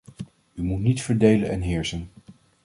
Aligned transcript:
U 0.53 0.63
moet 0.63 0.79
niet 0.79 1.01
verdelen 1.01 1.49
en 1.49 1.61
heersen. 1.61 2.09